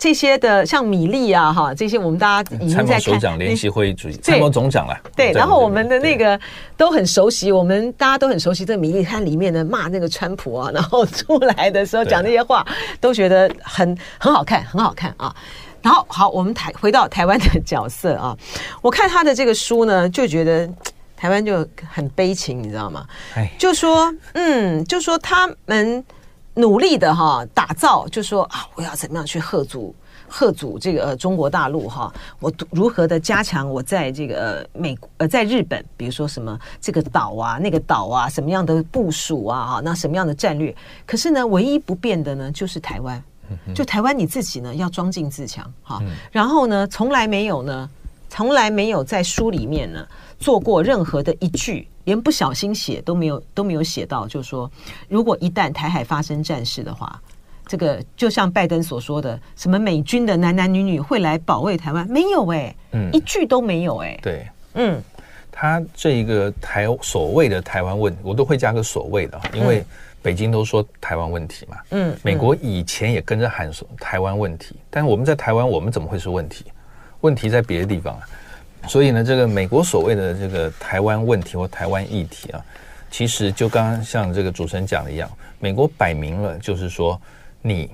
[0.00, 3.00] 这些的像米粒啊，哈，这些我们大家已经在看。
[3.00, 4.98] 参谋首长联席会议主席，参谋总长了。
[5.14, 6.40] 对，然后我们的那个
[6.74, 12.66] 都很熟悉，我们大家都很熟悉这个米粒，它里面的骂那个川普啊，然后出来的时候讲那些话，
[12.98, 15.36] 都觉得很很好看，很好看啊。
[15.82, 18.34] 然后好，我们台回到台湾的角色啊，
[18.80, 20.66] 我看他的这个书呢，就觉得
[21.14, 23.04] 台湾就很悲情，你知道吗？
[23.34, 26.02] 哎，就说嗯，就说他们。
[26.60, 29.94] 努力的哈打造，就说啊，我要怎么样去吓阻
[30.28, 32.12] 吓阻这个中国大陆哈？
[32.38, 39.80] 我如何的加强我在这个美呃在日本，比如说什么这个岛啊那个岛啊，什么样的部署啊哈？
[39.82, 40.74] 那什么样的战略？
[41.06, 43.20] 可是呢，唯一不变的呢，就是台湾，
[43.74, 46.00] 就台湾你自己呢要装进自强哈。
[46.30, 47.90] 然后呢，从来没有呢，
[48.28, 50.06] 从来没有在书里面呢
[50.38, 51.88] 做过任何的一句。
[52.10, 54.68] 连不小心写都没有都没有写到，就是说，
[55.08, 57.22] 如果一旦台海发生战事的话，
[57.68, 62.04] 这个就像拜登所说的，什么美军的男男女女会来保卫台湾？
[62.10, 64.20] 没有哎、欸，嗯，一句都没有哎、欸。
[64.20, 65.00] 对，嗯，
[65.52, 69.84] 他这一个台所谓的台湾问，我都会加个所谓的，因为
[70.20, 76.64] 北京都说台湾问题嘛，嗯，美国以前也跟着喊说台湾问题，但是我们在台湾，我们怎么会是问题？
[77.20, 78.22] 问题在别的地方啊。
[78.88, 82.64] 所以呢，这个美国所谓的这个台湾问题或台湾议题啊，
[83.10, 87.20] 其实就刚刚像这个主持人讲的一样，美国摆明了就是说，
[87.62, 87.90] 你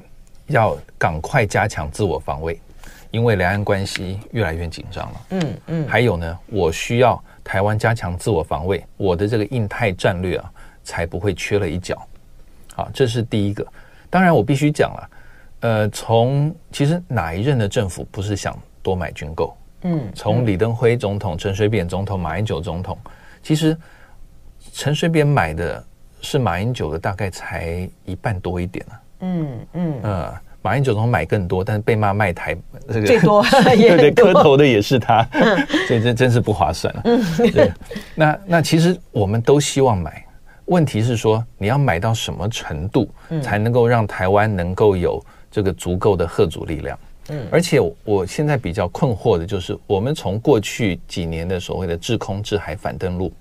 [0.47, 2.59] 要赶快加强自我防卫，
[3.11, 5.21] 因为两岸关系越来越紧张了。
[5.31, 5.89] 嗯嗯。
[5.89, 10.51] 还有呢，我需要台湾加强自我防卫，我的这个印太战略啊，
[10.85, 12.01] 才不会缺了一角。
[12.75, 13.67] 好，这是第一个。
[14.09, 15.11] 当然，我必须讲了，
[15.61, 19.55] 呃，从其实哪一任的政府不是想多买军购？
[19.89, 22.99] 嗯，从李登辉总统、陈水扁总统、马英九总统，
[23.41, 23.77] 其实
[24.73, 25.85] 陈水扁买的
[26.21, 28.95] 是马英九的大概才一半多一点啊。
[29.21, 32.57] 嗯嗯呃，马英九总统买更多，但是被骂卖台
[32.89, 35.23] 这个最多， 对对，磕头的也是他，
[35.87, 37.03] 所以这真是不划算了。
[37.05, 37.23] 嗯，
[37.53, 37.73] 对。
[38.15, 40.25] 那那其实我们都希望买，
[40.65, 43.09] 问题是说你要买到什么程度，
[43.41, 46.99] 才能够让台湾能够有这个足够的吓阻力量。
[47.29, 53.33] 嗯，而且我现在比较困惑的就是，我们从过去几年的所谓的制空、制海、反登陆，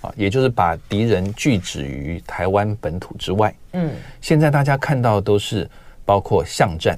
[0.00, 3.52] 啊，也就是把敌人拒止于台湾本土之外。
[3.72, 5.68] 嗯，现在大家看到都是
[6.04, 6.96] 包括巷战，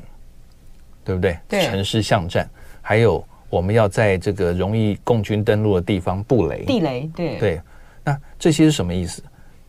[1.05, 1.39] 对不对？
[1.49, 2.47] 对，城市巷战，
[2.83, 7.61] 还有我们要在这个容易共军登陆的地方布雷、地雷，对对。
[8.05, 9.23] 那这些是什么意思？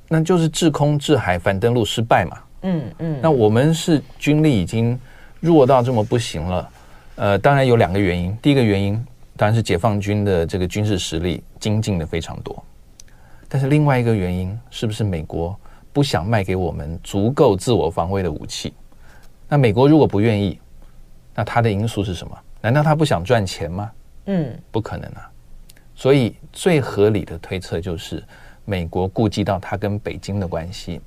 [0.10, 2.38] 那就是制空、制海、反登陆失败嘛。
[2.64, 3.20] 嗯嗯。
[3.22, 5.00] 那我们是军力已经。
[5.42, 6.70] 弱到这么不行了，
[7.16, 8.38] 呃，当然有两个原因。
[8.42, 8.94] 第一个原因
[9.36, 12.64] 当然是解放军的这个军事实力精进的非常多，
[13.50, 15.60] 但是另外一个原因是不是美国
[15.92, 18.72] 不想卖给我们足够自我防卫的武器？
[19.50, 20.60] 那美国如果不愿意，
[21.34, 22.38] 那他的因素是什么？
[22.62, 23.92] 难道他不想赚钱吗？
[24.28, 25.28] 嗯，不可能啊。
[25.96, 28.24] 所以最合理的推测就是，
[28.64, 31.02] 美国顾及到他跟北京的关系。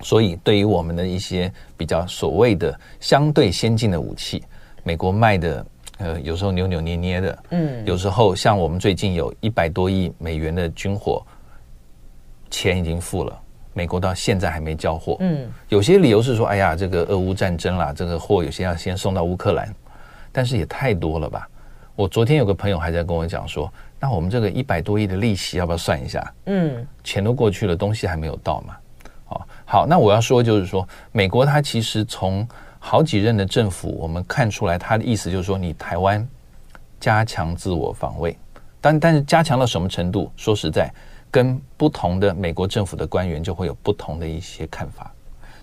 [0.00, 4.42] 所以，对于我们的一些比较所谓的相对先进的武器，
[4.82, 5.66] 美国卖的
[5.98, 11.24] 呃，有时候扭扭捏捏的，嗯，有时候像我们最近有一百多亿美元的军火，
[12.50, 13.40] 钱已经付了，
[13.72, 19.72] 美国到现在还没交货，嗯，有些理由是说，哎呀，这个俄乌战争啦，这个货有些要先送到乌克兰，
[20.32, 21.48] 但是也太多了吧？
[21.96, 26.34] 我昨天有个朋友还在跟我讲说，那我们这个一百多亿的利息要不要算一下？
[26.46, 28.76] 嗯，钱都过去了，东西还没有到嘛。
[29.74, 32.46] 好，那我要说就是说，美国它其实从
[32.78, 36.24] 好几任的政府，我们看出来它的意思就是说，你台湾
[37.00, 38.38] 加强自我防卫，
[38.80, 40.30] 但但是加强到什么程度？
[40.36, 40.88] 说实在，
[41.28, 45.12] 跟不同的美国政府的官员就会有不同的一些看法。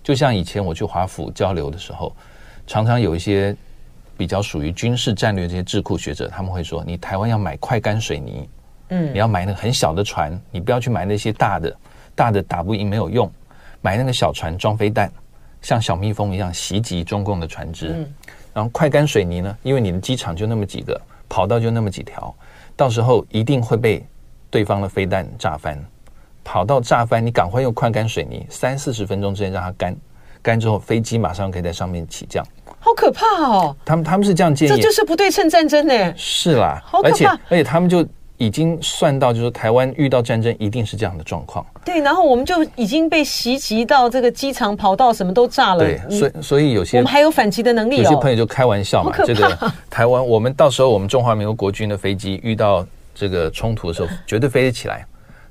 [0.02, 2.14] 就像以前我去华府交流的时候，
[2.66, 3.56] 常常有一些。
[4.14, 8.48] 比较属于军事战略这些智库学者，他们会说：你台湾要买快干水泥，
[8.90, 11.76] 嗯，你要买那个很小的船，你不要去买那些大的，
[12.14, 13.28] 大的打不赢没有用，
[13.82, 15.12] 买那个小船装飞弹，
[15.60, 17.88] 像小蜜蜂一样袭击中共的船只。
[17.88, 18.14] 嗯，
[18.54, 22.34] 然后快干水泥呢，因为你的机场就那么几个，跑道就那么几条，
[22.74, 24.02] 到时候一定会被
[24.48, 25.78] 对方的飞弹炸翻。
[26.44, 29.96] 跑道炸翻，你赶快用快干水泥，三四十分钟之内让它干，
[30.42, 32.44] 干之后飞机马上可以在上面起降。
[32.80, 33.76] 好可怕哦！
[33.84, 36.14] 他们他们是这样建议，这就是不对称战争呢。
[36.16, 37.10] 是啦，好可怕。
[37.10, 38.04] 而且而且他们就
[38.38, 41.64] 已经算到，就是台湾遇到战争一定是这样的状况。
[41.84, 45.84] 对，然后我们就已经被袭击到这个机场跑道什么都炸了。
[45.84, 47.98] 对，所以所以有些我们还有反击的能力。
[47.98, 55.04] 有些朋友就开玩笑嘛，这个台湾，我们到时候我们中华民国国军的飞机遇到这个冲突的时候，绝对飞得起来，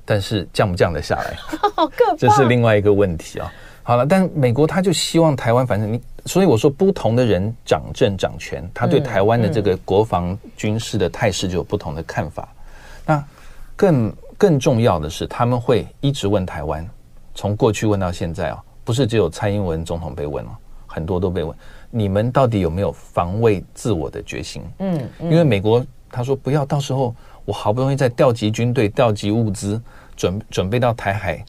[0.04, 1.34] 但是降不降得下来，
[1.74, 3.52] 好可怕，这是另外一个问题啊。
[3.84, 12.48] 好了，但美国他就希望台湾，反正你，所以我说不同的人掌政掌权，他对台湾的这个国防军事的态势就有不同的看法。
[13.06, 13.24] 那
[13.76, 16.88] 更更重要的是，他们会一直问台湾，
[17.34, 20.50] 从过去问到现在啊，不是只有蔡英文总统被问哦，
[20.86, 21.56] 很多都被问，
[21.90, 24.62] 你们到底有没有防卫自我的决心？
[24.78, 29.80] 嗯，因为美国他说不要，到时候我好不容易在调集军队、调集物资，
[30.16, 31.44] 准准备到台海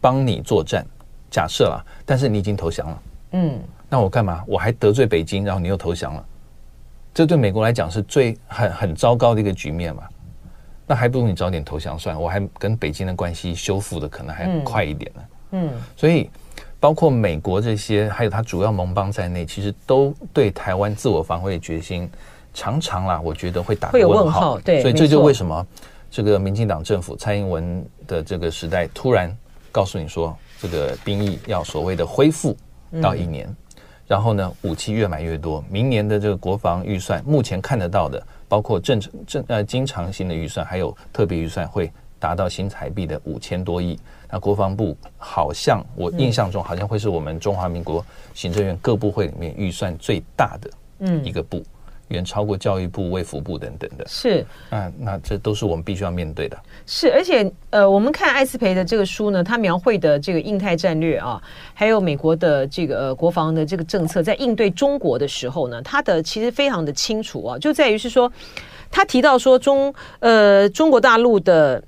[0.00, 0.86] 帮你作战。
[1.30, 4.44] 假设了，但是你已经投降了，嗯，那我干嘛？
[4.46, 6.24] 我还得罪北京，然后你又投降了，
[7.12, 10.04] 这对美国来讲是最很很糟糕的一个局面嘛。
[10.86, 15.22] 那还不如你早点投降算了，我还跟北京的关系修复的可能还快一点呢。
[15.52, 16.30] 嗯，所以
[16.78, 22.10] 包括美国这些，还有他主要盟邦在内，其实都对台湾自我防卫的决心
[22.52, 24.58] 常常啦，我觉得会打个问号。
[24.60, 25.66] 对，所以这就为什么
[26.10, 29.36] 这个民进党政府蔡英文的这个时代突然
[29.72, 30.36] 告诉你说。
[30.60, 32.56] 这个兵役要所谓的恢复
[33.02, 33.54] 到一年，
[34.06, 35.62] 然后呢，武器越买越多。
[35.68, 41.90] 明年的这个国防预算，目前看得到的，包括正正呃经常性的预算，还有特别预算，会
[42.20, 43.98] 达到新台币的五千多亿。
[44.30, 50.70] 那国防部好像我印象中，好像会是我们中华民国行政院各部会里面预算最大的
[51.24, 51.64] 一个部。
[52.08, 56.56] 远超过教育部、卫福部等等的，是啊，那这都是我们必须要面对的。
[56.86, 61.42] 是，而且呃，我们看艾斯培的这个书呢，他描绘的这个印太战略啊，
[61.72, 68.30] 还有美国的这个呃国防的这个政策，在应对中国的时候呢，他的其实非常的清楚啊，就在于是说，
[68.90, 71.82] 他提到说中呃中国大陆的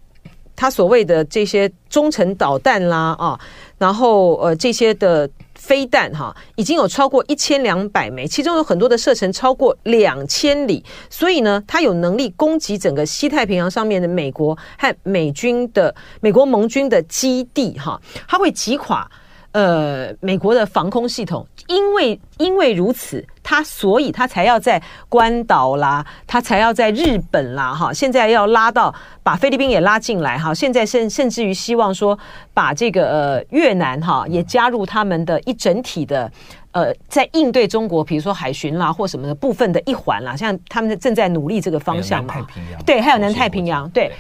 [0.57, 3.39] 他所谓的这些中程导弹啦啊，
[3.79, 5.29] 然后呃这些的。
[5.59, 19.11] 飞弹哈已经有超过一千两百枚，其中有很多的射程超过两千里，所以呢，他有能力攻击整个西太平洋上面的美国和美军的美国盟军的基地哈，他会击垮
[19.57, 21.47] 呃美国的防空系统。
[21.69, 28.95] 因为因为如此，他所以他才要在关岛啦，他才要在日本啦，哈，现在要拉到
[29.25, 32.17] 把菲律宾也拉进来，哈，现在甚甚至于希望说
[32.55, 36.31] 把这个呃越南哈也加入他们的一整体的
[36.71, 42.83] 呃，在应对中国，比如说海巡啦或什么的部分的一环啦，像他们正在努力这个方向嘛，太平洋。
[42.85, 44.13] 对，还有南太平洋对，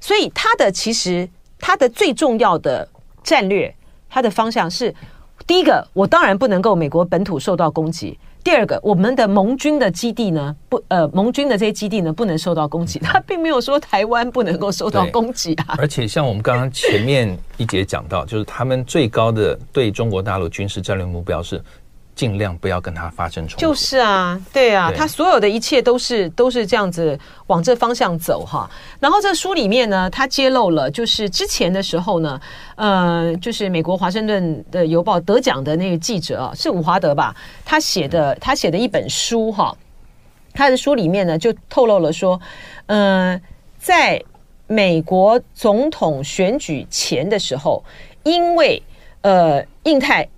[0.00, 1.28] 所以他的其实
[1.58, 2.88] 他的最重要的
[3.22, 3.74] 战略，
[4.14, 4.94] 他的方向是。
[5.48, 8.16] 第一个，我当然不能够美国本土受到攻击。
[8.44, 13.00] 第二个，我们的盟军的基地呢，不，呃，盟军的这些基地呢，不能受到攻击。
[13.00, 15.74] 他并没有说台湾不能够受到攻击啊。
[15.76, 21.60] 而且，像我们刚刚前面一节讲到，就是他们最高的对中国大陆军事战略目标是。
[22.14, 23.60] 尽量不要跟他发生冲突。
[23.60, 28.70] 就是啊，对啊，对他所有的一切都是都是这样子往这方向走哈。
[29.00, 32.40] 然后这书里面呢，他揭露了，就是之前的时候呢，
[32.76, 37.34] 呃，就是美国华盛顿的邮报得奖的那个记者啊，是伍华德吧？
[37.64, 39.76] 他写的他写的一本书哈，
[40.52, 42.40] 他的书里面呢就透露了说，
[42.86, 43.40] 呃，
[43.78, 44.22] 在
[44.66, 47.82] 美国总统选举前的时候，
[48.22, 48.80] 因为
[49.22, 50.28] 呃，印太。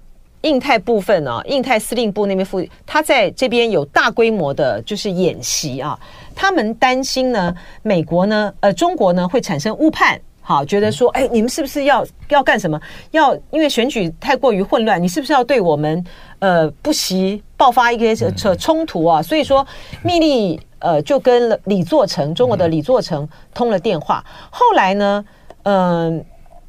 [0.47, 5.99] 印太部分啊，印太司令部那边副，他在这边有大规模的，就是演习啊。
[6.37, 12.81] 他们担心呢，美国呢，呃，中国呢会产生误判，好，觉得说，哎，你们是不是要要干什么？
[13.11, 16.05] 要因为选举太过于混乱，你是不是要对我们
[16.39, 18.15] 呃不惜爆发一个
[18.57, 19.21] 冲突啊？
[19.21, 19.67] 所以说，
[20.05, 24.23] 密利呃，就跟李作成，中国的李作成通了电话。
[24.27, 25.25] 嗯、后来呢，
[25.65, 26.25] 嗯、呃，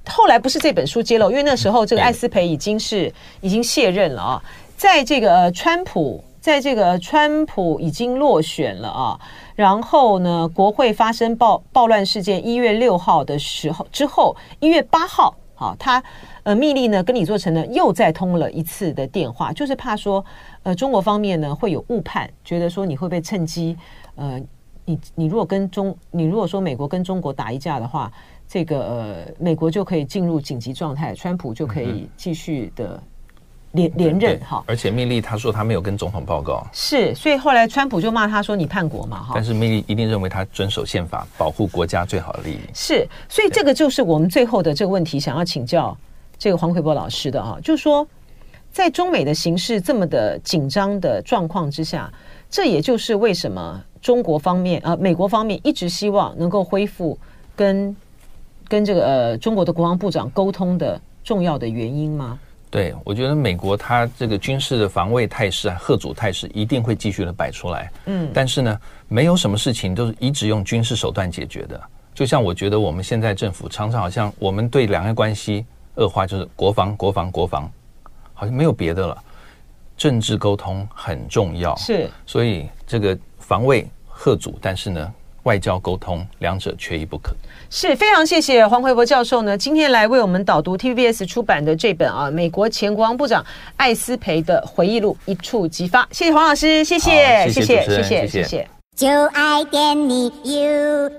[0.09, 4.43] 后来不是这本书揭露，因为那时候这个艾斯培已经是已经卸任了啊。
[4.75, 9.19] 在这个、川普，在这个川普已经落选了啊。
[9.55, 16.01] 然后呢，国会发生暴暴乱事件，一月六号的时候之后，一月八号，啊，他
[16.43, 20.23] 呃，密利呢跟李作成呢又再通了一次的电话，就是怕说，
[20.61, 23.75] 呃，中国方面呢会有误判，觉得说你会被趁机。
[24.15, 24.39] 呃，
[24.85, 28.11] 你你如果跟中，你如果说美国跟中国打一架的话，
[28.47, 33.01] 这个呃，美国就可以进入紧急状态，川普就可以继续的
[33.71, 34.63] 连、嗯、连任哈。
[34.67, 39.31] 而且密利他说他没有跟总统报告，是，所以后来川普就骂他说你叛国嘛哈。
[39.35, 42.59] 但是密利一定认为他遵守宪法，保护国家最好的利益。
[42.73, 45.97] 是，所以这个就是我们最后的这个问题，想要请教
[46.37, 48.07] 这个黄奎博老师的啊，就是说，
[48.71, 52.11] 在中美的形势这么的紧张的状况之下，
[52.49, 53.83] 这也就是为什么。
[53.99, 57.17] 中国方面啊、呃，美国方面一直希望能够恢复
[57.55, 57.93] 跟
[58.67, 62.39] 跟这个呃中国的国防部长沟通的重要的原因吗？
[62.69, 67.91] 对，我觉得美国它这个军事的防卫态势啊，贺阻态势一定会继续的摆出来。
[68.05, 71.81] 嗯，但是呢，没有什么事情都是一直用军事手段解决的。
[72.13, 75.65] 就像我觉得我们现在政府常常好像我们对两岸关系
[75.95, 77.71] 恶化，就是国防、国防、国防，
[78.33, 79.17] 好像没有别的了。
[79.95, 83.17] 政治沟通很重要，是，所以这个。
[83.39, 85.13] 防卫贺阻，但是呢，
[85.47, 87.33] 外交沟通两者缺一不可。
[87.69, 93.45] 是非常谢谢黄慧博教授呢今天来为我们导读 tvbs 出版的这本啊美国前国防部长
[93.77, 96.05] 艾斯培的回忆录一触即发。
[96.11, 101.17] 谢谢黄老师谢谢谢谢谢谢谢谢就爱点你 ufo